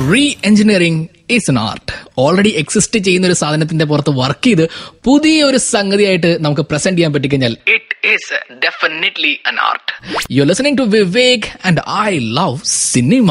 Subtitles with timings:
[0.44, 4.64] Reengineering is an art already exist ചെയ്യുന്ന ഒരു സാധനത്തിന്റെ പുറത്ത് വർക്ക് ചെയ്ത്
[5.04, 9.92] പുതിയ ഒരു സംഗതിയായിട്ട് നമുക്ക് പ്രസന്റ് ചെയ്യാൻ പറ്റിക്കഴിഞ്ഞാൽ it is definitely an art
[10.32, 13.30] you listening to Vivek and I love cinema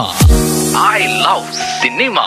[0.88, 1.48] I love
[1.78, 2.18] cinema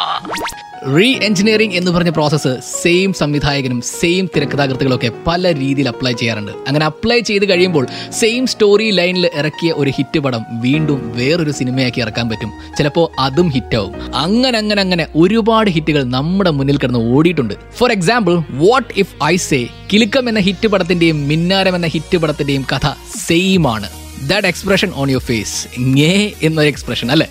[1.14, 6.52] reengineering എന്ന് പറഞ്ഞ പ്രോസസ്സ് സെയിം സംവിധായകനും സെയിം തിരക്കഥാകൃത്തുകളൊക്കെ പല രീതിയിൽ അപ്ലൈ ചെയ്യാറുണ്ട്.
[6.68, 12.28] അങ്ങനെ അപ്ലൈ ചെയ്ത് കഴിയുമ്പോൾ സെയിം സ്റ്റോറി ലൈനിൽ ഇറക്കിയ ഒരു ഹിറ്റ് പടം വീണ്ടും വേറൊരു സിനിമയാക്കി ഇറക്കാൻ
[12.28, 12.52] പറ്റും.
[12.78, 17.54] ചിലപ്പോൾ അതും ഹിറ്റാവും അങ്ങനെ അങ്ങനെ അങ്ങനെ ഒരുപാട് ഹിറ്റുകൾ നമ്മുടെ മുന്നിൽ കിടന്ന് ഓടിയിട്ടുണ്ട്.
[17.78, 22.86] For example what if I say Kilukkam എന്ന ഹിറ്റ് പടത്തിന്റെയും മിന്നാരം എന്ന ഹിറ്റ് പടത്തിന്റെയും കഥ
[23.26, 23.99] സെയിം ആണ്.
[24.28, 27.28] That expression on your face ഞേ എന്നൊരു എക്സ്പ്രഷൻ അല്ലേ?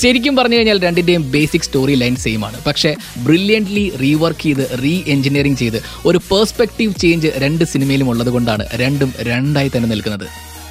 [0.00, 2.64] ശരിക്കും പറഞ്ഞു കഴിഞ്ഞാൽ രണ്ടിന്റെയും ബേസിക് സ്റ്റോറി ലൈൻ സെയിം ആണ്.
[2.66, 9.12] പക്ഷേ ബ്രില്യന്റ്ലി റീവർക്ക് ചെയ്ത് റീ എഞ്ചിനീയറിംഗ് ചെയ്ത് ഒരു പേഴ്സ്പെക്റ്റീവ് ചേഞ്ച് രണ്ട് സിനിമയിലും ഉള്ളത് കൊണ്ടാണ് രണ്ടും
[9.20, 10.26] രണ്ടായി തന്നെ നിൽക്കുന്നത്.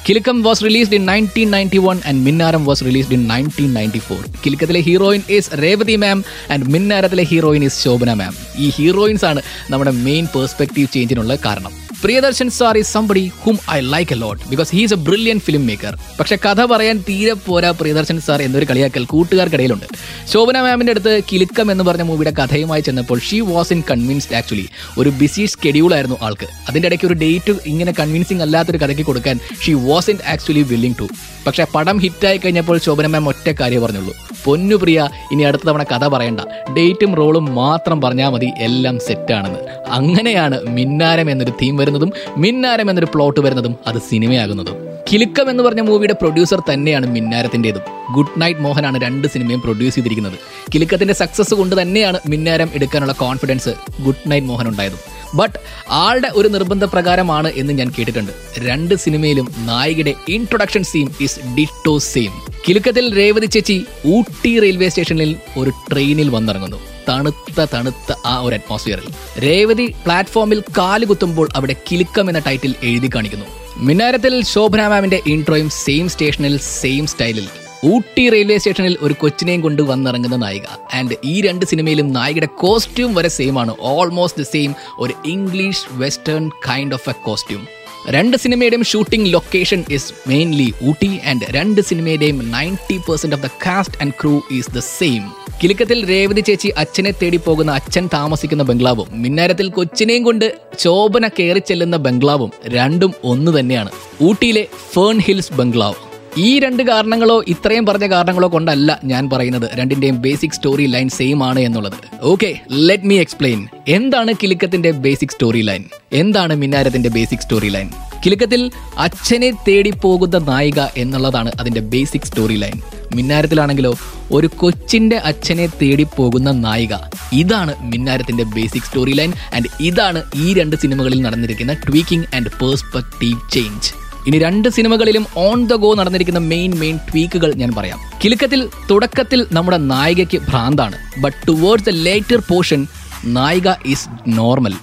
[0.08, 4.24] Kilukkam was released in nineteen ninety one and Minnaram was released in nineteen ninety four
[4.46, 9.90] കിലുക്കത്തിലെ heroine is Revathi ma'am and മിന്നാരത്തിലെ heroine is Shobana ma'am ഈ ഹീറോയിൻസ് ആണ് നമ്മുടെ
[9.90, 11.72] മെയിൻ പേഴ്സ്പെക്റ്റീവ് ചേഞ്ചിനുള്ള കാരണം.
[12.04, 15.98] Priyadarshan sir is somebody hmm I like a lot because he's a brilliant film maker
[16.20, 19.84] പക്ഷെ കഥ പറയാൻ തീരെ പോരാ പ്രിയദർശൻ സാർ എന്നൊരു കളിയാക്കൽ കൂട്ടുകാർക്കിടയിലുണ്ട്.
[20.32, 25.10] ശോഭന മാമിന്റെ അടുത്ത് കിലിക്കം എന്ന് പറഞ്ഞ മൂവിയുടെ കഥയുമായി ചെന്നപ്പോൾ she was in convinced actually ഒരു
[25.10, 26.46] ബിസി ഷെഡ്യൂൾ ആയിരുന്നു ആൾക്ക്.
[26.68, 31.08] അതിന്റെ ഇടയ്ക്ക് ഒരു ഡേറ്റ് ഇങ്ങനെ കൺവിൻസിങ് അല്ലാത്തൊരു കഥയ്ക്ക് കൊടുക്കാൻ she was in actually willing to
[31.46, 34.14] പക്ഷേ പടം ഹിറ്റായി കഴിഞ്ഞപ്പോൾ ശോഭന മാം ഒറ്റ കാര്യം പറഞ്ഞുള്ളൂ.
[34.44, 36.40] പൊന്നു പ്രിയ ഇനി അടുത്ത തവണ കഥ പറയണ്ട.
[36.76, 38.50] ഡേറ്റും റോളും മാത്രം പറഞ്ഞാൽ മതി.
[38.58, 41.91] എല്ലാം സെറ്റാണെന്ന് അങ്ങനെയാണ് മിന്നാരം എന്നൊരു തീം വരുന്നതും.
[42.36, 44.92] മിന്നാരം എന്നൊരു പ്ലോട്ട് വരുന്നതും അത് സിനിമയാകുന്നതും.
[45.12, 47.82] കിലുക്കം എന്ന് പറഞ്ഞ മൂവിയുടെ പ്രൊഡ്യൂസർ തന്നെയാണ് മിന്നാരത്തിന്റെതും.
[48.14, 50.38] ഗുഡ് നൈറ്റ് മോഹനാണ് രണ്ട് സിനിമയും പ്രൊഡ്യൂസ് ചെയ്തിരിക്കുന്നത്.
[50.74, 53.68] കിലുക്കത്തിന്റെ സക്സസ് കൊണ്ട് തന്നെയാണ് മിന്നാരം എടുക്കാനുള്ള കോൺഫിഡൻസ്
[54.02, 55.58] ഗുഡ് നൈറ്റ് മോഹൻ ഉണ്ടായതും ബട്ട്
[55.90, 58.32] ആളുടെ ഒരു നിർബന്ധ പ്രകാരമാണ് എന്ന് ഞാൻ കേട്ടിട്ടുണ്ട്.
[58.58, 62.32] രണ്ട് സിനിമയിലും നായികയുടെ introduction scene is ditto same
[62.68, 66.80] കിലുക്കത്തിൽ Revathi ചേച്ചി ഊട്ടി റെയിൽവേ സ്റ്റേഷനിൽ ഒരു ട്രെയിനിൽ വന്നിറങ്ങുന്നു.
[67.08, 69.08] തണുത്ത തണുത്ത ആ ഒരു അറ്റ്മോസ്ഫിയറിൽ
[69.44, 73.46] രേവതി പ്ലാറ്റ്ഫോമിൽ കാൽ കുത്തുമ്പോൾ അവിടെ കിലുക്കം എന്ന ടൈറ്റിൽ എഴുതി കാണിക്കുന്നു.
[73.76, 77.48] മിന്നാരത്തിൽ ശോഭന മാമിന്റെ ഇൻട്രോയും സെയിം സ്റ്റേഷനിൽ സെയിം സ്റ്റൈലിൽ
[77.84, 80.66] ഊട്ടി റെയിൽവേ സ്റ്റേഷനിൽ ഒരു കൊച്ചിനെയും കൊണ്ട് വന്നിറങ്ങുന്ന നായിക.
[80.94, 83.74] ആൻഡ് ഈ രണ്ട് സിനിമയിലും നായികയുടെ കോസ്റ്റ്യൂം വരെ സെയിം ആണ്.
[83.80, 87.66] ഓൾമോസ്റ്റ് ദ സെയിം ഒരു English western kind of a costume
[88.08, 93.98] രണ്ട് സിനിമയുടെയും shooting location is mainly Ooty and രണ്ട് സിനിമയുടെയും ninety percent of the cast
[94.02, 95.32] and crew is the same
[95.62, 99.08] കിലുക്കത്തിൽ Revathi ചേച്ചി അച്ഛനെ തേടി പോകുന്ന അച്ഛൻ താമസിക്കുന്ന ബംഗ്ലാവും.
[99.12, 103.90] മിന്നാരത്തിൽ കൊച്ചിനെയും കൊണ്ട് ശോഭന കയറി ചെല്ലുന്ന ബംഗ്ലാവും രണ്ടും ഒന്ന് തന്നെയാണ്.
[104.22, 106.11] ഊട്ടിയിലെ ഫേൺ ഹിൽസ് ബംഗ്ലാവ്.
[106.38, 109.70] ഈ രണ്ട് കാരണങ്ങളോ ഇത്രയും പറഞ്ഞ കാരണങ്ങളോ കൊണ്ടല്ല ഞാൻ പറയുന്നത്.
[109.74, 111.96] രണ്ടിന്റെയും ബേസിക് സ്റ്റോറി ലൈൻ സെയിം ആണ് എന്നുള്ളത്.
[112.22, 117.90] ഓക്കെ ലെറ്റ് മീ എക്സ്പ്ലെയിൻ എന്താണ് കിലുക്കത്തിന്റെ ബേസിക് സ്റ്റോറി ലൈൻ എന്താണ് മിന്നാരത്തിന്റെ ബേസിക് സ്റ്റോറി ലൈൻ
[118.24, 122.80] കിലുക്കത്തിൽ അച്ഛനെ തേടി പോകുന്ന നായിക എന്നുള്ളതാണ് അതിന്റെ ബേസിക് സ്റ്റോറി ലൈൻ
[123.14, 123.94] മിന്നാരത്തിലാണെങ്കിലോ
[124.32, 126.94] ഒരു കൊച്ചിന്റെ അച്ഛനെ തേടി പോകുന്ന നായിക.
[127.32, 134.01] ഇതാണ് മിന്നാരത്തിന്റെ ബേസിക് സ്റ്റോറി ലൈൻ ആൻഡ് ഇതാണ് ഈ രണ്ട് സിനിമകളിൽ നടന്നിരിക്കുന്ന ട്വീക്കിംഗ് ആൻഡ് പേഴ്സ്പെക്റ്റീവ് ചേഞ്ച്
[134.26, 137.98] ഇനി രണ്ട് സിനിമകളിലും ഓൺ ദ ഗോ നടന്നിരിക്കുന്ന മെയിൻ മെയിൻ ട്വീക്കുകൾ ഞാൻ പറയാം.
[138.24, 140.96] കിലുക്കത്തിൽ തുടക്കത്തിൽ നമ്മുടെ നായികയ്ക്ക് ഭ്രാന്താണ്.
[141.20, 142.86] But towards the later portion
[143.24, 144.74] നായിക ഈസ് നോർമൽ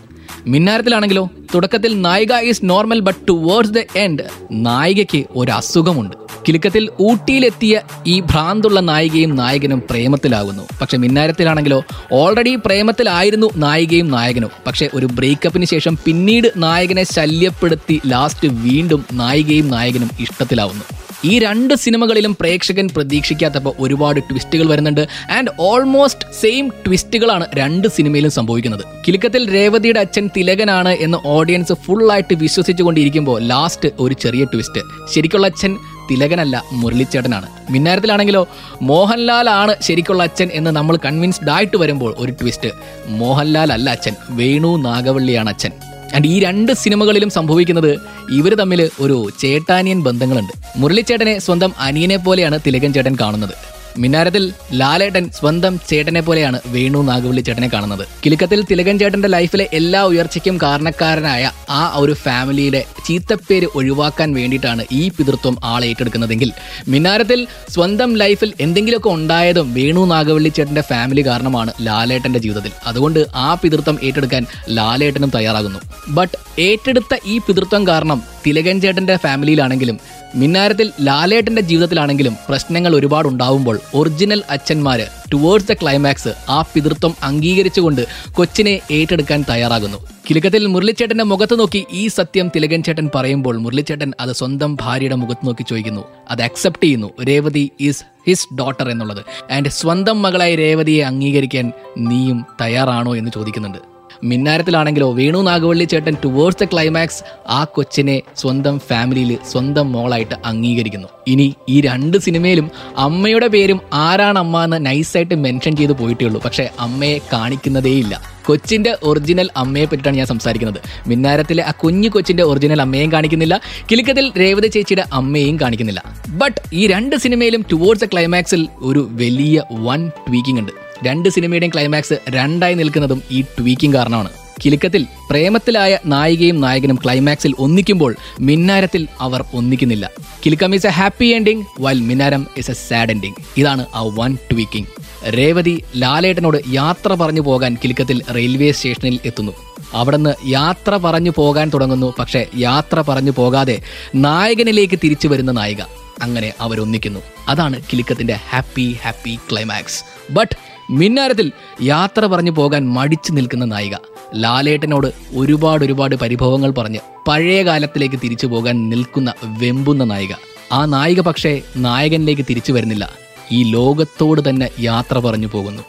[0.48, 6.16] മിന്നാരത്തിലാണെങ്കിലോ തുടക്കത്തിൽ നായിക is normal but towards the end നായികയ്ക്ക് ഒരു അസുഖമുണ്ട്.
[6.50, 10.64] കിലുക്കത്തിൽ ഊട്ടിയിലെത്തിയ ഈ ഭ്രാന്തുള്ള നായികയും നായകനും പ്രേമത്തിലാകുന്നു.
[10.82, 14.50] പക്ഷെ മിന്നാരത്തിലാണെങ്കിലോ ഓൾറെഡി പ്രേമത്തിലായിരുന്നു നായികയും നായകനും.
[14.68, 20.84] പക്ഷെ ഒരു ബ്രേക്കപ്പിന് ശേഷം പിന്നീട് നായകനെ ശല്യപ്പെടുത്തി ലാസ്റ്റ് വീണ്ടും നായികയും നായകനും ഇഷ്ടത്തിലാവുന്നു.
[21.26, 25.08] ഈ രണ്ട് സിനിമകളിലും പ്രേക്ഷകൻ പ്രതീക്ഷിക്കാത്തപ്പോൾ ഒരുപാട് ട്വിസ്റ്റുകൾ വരുന്നുണ്ട്.
[25.31, 28.84] ആൻഡ് ഓൾമോസ്റ്റ് സെയിം ട്വിസ്റ്റുകളാണ് രണ്ട് സിനിമയിലും സംഭവിക്കുന്നത്.
[29.08, 34.84] കിലുക്കത്തിൽ രേവതിയുടെ അച്ഛൻ തിലകനാണ് എന്ന് ഓഡിയൻസ് ഫുള്ളായിട്ട് വിശ്വസിച്ചുകൊണ്ടിരിക്കുമ്പോൾ ലാസ്റ്റ് ഒരു ചെറിയ ട്വിസ്റ്റ്
[35.16, 35.78] ശരിക്കുള്ള അച്ഛൻ
[36.12, 37.47] തിലകനല്ല മുരളിച്ചേട്ടനാണ്.
[37.70, 38.47] മിന്നാരത്തിലാണെങ്കിലോ
[38.81, 42.70] മോഹൻലാൽ ആണ് ശരിക്കുള്ള അച്ഛൻ എന്ന് നമ്മൾ കൺവിൻസ്ഡ് ആയിട്ട് വരുമ്പോൾ ഒരു ട്വിസ്റ്റ്
[43.07, 45.72] മോഹൻലാൽ അല്ല അച്ഛൻ വേണു നാഗവള്ളിയാണ് അച്ഛൻ.
[46.16, 47.92] ആൻഡ് ഈ രണ്ട് സിനിമകളിലും സംഭവിക്കുന്നത്
[48.31, 50.54] ഇവർ തമ്മിൽ ഒരു ചേട്ടാനിയൻ ബന്ധങ്ങളുണ്ട്.
[50.75, 53.79] മുരളിച്ചേട്ടനെ സ്വന്തം അനിയനെ പോലെയാണ് തിലകൻ ചേട്ടൻ കാണുന്നത്.
[53.97, 58.07] മിന്നാരത്തിൽ ലാലേട്ടൻ സ്വന്തം ചേട്ടനെ പോലെയാണ് വേണു നാഗവള്ളി ചേട്ടനെ കാണുന്നത്.
[58.25, 65.57] കിലുക്കത്തിൽ തിലകൻ ചേട്ടന്റെ ലൈഫിലെ എല്ലാ ഉയർച്ചയ്ക്കും കാരണക്കാരനായ ആ ഒരു ഫാമിലിയുടെ ചീത്തപ്പേര് ഒഴിവാക്കാൻ വേണ്ടിയിട്ടാണ് ഈ പിതൃത്വം
[65.63, 66.51] ആൾ ഏറ്റെടുക്കുന്നതെങ്കിൽ
[66.88, 72.71] മിനാരത്തിൽ സ്വന്തം ലൈഫിൽ എന്തെങ്കിലുമൊക്കെ ഉണ്ടായതും വേണു നാഗവള്ളി ചേട്ടന്റെ ഫാമിലി കാരണമാണ് ലാലേട്ടന്റെ ജീവിതത്തിൽ.
[72.86, 75.80] അതുകൊണ്ട് ആ പിതൃത്വം ഏറ്റെടുക്കാൻ ലാലേട്ടനും തയ്യാറാകുന്നു.
[76.09, 80.00] ബട്ട് ഏറ്റെടുത്ത ഈ പിതൃത്വം കാരണം തിലകൻ ചേട്ടന്റെ ഫാമിലിയിലാണെങ്കിലും
[80.36, 88.80] മിന്നാരത്തിൽ ലാലേട്ടന്റെ ജീവിതത്തിലാണെങ്കിലും പ്രശ്നങ്ങൾ ഒരുപാട് ഉണ്ടാവുമ്പോൾ ഒറിജിനൽ അച്ഛന്മാര് ടുവേർഡ്സ് ദ ക്ലൈമാക്സ് ആ പിതൃത്വം അംഗീകരിച്ചുകൊണ്ട് കൊച്ചിനെ
[88.91, 89.97] ഏറ്റെടുക്കാൻ തയ്യാറാകുന്നു.
[90.30, 95.65] കിലുക്കത്തിൽ മുരളിച്ചേട്ടന്റെ മുഖത്ത് നോക്കി ഈ സത്യം തിലകൻ ചേട്ടൻ പറയുമ്പോൾ മുരളിച്ചേട്ടൻ അത് സ്വന്തം ഭാര്യയുടെ മുഖത്ത് നോക്കി
[95.69, 96.03] ചോദിക്കുന്നു.
[96.30, 97.24] അത് അക്സെപ്റ്റ് ചെയ്യുന്നു.
[97.24, 99.51] രേവതി ഈസ് ഹിസ് ഡോട്ടർ എന്നുള്ളത്.
[99.51, 103.99] ആൻഡ് സ്വന്തം മകളായി രേവതിയെ അംഗീകരിക്കാൻ നീയും തയ്യാറാണോ എന്ന് ചോദിക്കുന്നുണ്ട്.
[104.24, 111.07] മിന്നാരത്തിലാണെങ്കിലോ വേണു നാഗവള്ളി ചേട്ടൻ ടുവേർഡ്സ് ദ ക്ലൈമാക്സ് ആ കൊച്ചിനെ സ്വന്തം ഫാമിലിയിൽ സ്വന്തം മോളായിട്ട് അംഗീകരിക്കുന്നു.
[111.27, 116.69] ഇനി ഈ രണ്ട് സിനിമയിലും അമ്മയുടെ പേരും ആരാണ് അമ്മ എന്ന് നൈസായിട്ട് മെൻഷൻ ചെയ്ത് പോയിട്ടേ ഉള്ളൂ പക്ഷെ
[116.80, 118.39] അമ്മയെ കാണിക്കുന്നതേയില്ല.
[118.45, 120.80] കൊച്ചിന്റെ ഒറിജിനൽ അമ്മയെ പറ്റിയിട്ടാണ് ഞാൻ സംസാരിക്കുന്നത്.
[121.07, 123.62] മിന്നാരത്തിലെ ആ കുഞ്ഞു കൊച്ചിന്റെ ഒറിജിനൽ അമ്മയും കാണിക്കുന്നില്ല.
[123.92, 126.04] കിലുക്കത്തിൽ രേവത ചേച്ചിയുടെ അമ്മയും കാണിക്കുന്നില്ല.
[126.30, 130.72] ബട്ട് ഈ രണ്ട് സിനിമയിലും ടുവേർഡ്സ് ക്ലൈമാക്സിൽ ഒരു വലിയ വൺ ട്വീക്കിംഗ് ഉണ്ട്.
[131.04, 134.30] രണ്ട് സിനിമയുടെയും ക്ലൈമാക്സ് രണ്ടായി നിൽക്കുന്നതും ഈ ട്വീക്കിംഗ് കാരണമാണ്.
[134.66, 140.12] കിലുക്കത്തിൽ പ്രേമത്തിലായ നായികയും നായകനും ക്ലൈമാക്സിൽ ഒന്നിക്കുമ്പോൾ മിന്നാരത്തിൽ അവർ ഒന്നിക്കുന്നില്ല.
[140.46, 144.88] Kilukkam is a happy ending while Minnaram is a sad ending ഇതാണ് ആ വൺ ട്വീക്കിംഗ്
[145.30, 149.51] രേവതി ലാലേട്ടനോട് യാത്ര പറഞ്ഞു പോകാൻ കിലുക്കത്തിൽ റെയിൽവേ സ്റ്റേഷനിൽ എത്തുന്നു.
[149.94, 153.81] അവിടുന്ന് യാത്ര പറഞ്ഞു പോകാൻ തുടങ്ങുന്നു പക്ഷേ യാത്ര പറഞ്ഞു പോകാതെ
[154.16, 155.81] നായകനിലേക്ക് തിരിച്ചു വരുന്ന നായിക.
[156.22, 157.19] അങ്ങനെ അവരൊന്നിക്കുന്നു.
[157.48, 161.51] അതാണ് കിലുക്കത്തിന്റെ ഹാപ്പി ഹാപ്പി ക്ലൈമാക്സ് ബട്ട് മിന്നാരത്തിൽ
[161.81, 163.95] യാത്ര പറഞ്ഞു പോകാൻ മടിച്ചു നിൽക്കുന്ന നായിക.
[164.36, 170.33] ലാലേട്ടനോട് ഒരുപാട് ഒരുപാട് പരിഭവങ്ങൾ പറഞ്ഞ് പഴയ കാലത്തിലേക്ക് തിരിച്ചു പോകാൻ നിൽക്കുന്ന വെമ്പുന്ന നായിക.
[170.71, 173.09] ആ നായിക പക്ഷേ നായകനിലേക്ക് തിരിച്ചു വരുന്നില്ല.
[173.51, 175.83] ഈ ലോകത്തോട് തന്നെ യാത്ര പറഞ്ഞു പോകുന്നു.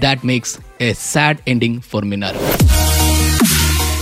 [0.00, 2.40] That makes a sad ending for Minnaram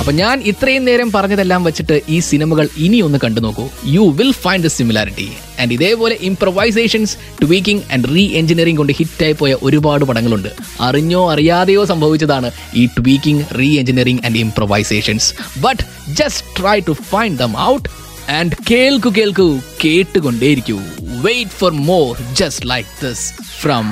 [0.00, 3.68] അപ്പൊ ഞാൻ ഇത്രയും നേരം പറഞ്ഞതെല്ലാം വെച്ചിട്ട് ഈ സിനിമകൾ ഇനി ഒന്ന് കണ്ടു നോക്കൂ.
[3.84, 5.28] You will find the similarity
[5.60, 10.48] and ഇതേപോലെ improvisations tweaking and re engineering കൊണ്ട് ഹിറ്റായി പോയ ഒരുപാട് പടങ്ങളുണ്ട്.
[10.80, 17.54] അറിഞ്ഞോ അറിയാതെയോ സംഭവിച്ചതാണ് ഈ tweaking re engineering and improvisations but just try to find them
[17.56, 17.88] out
[18.30, 20.78] and കേൾക്കു കേൾക്കൂ കേട്ടുകൊണ്ടേയിരിക്കൂ.
[21.26, 23.86] Wait for more just like this from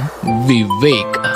[0.46, 1.35] Vivek